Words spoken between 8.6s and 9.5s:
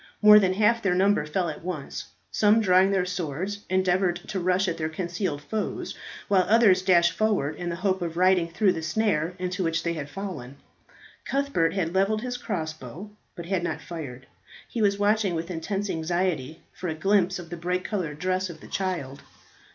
the snare